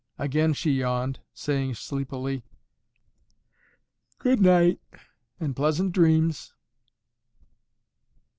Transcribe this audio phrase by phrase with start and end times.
[0.17, 2.41] Again she yawned, saying sleepily,
[4.17, 4.79] "Good night
[5.39, 6.55] and pleasant dreams."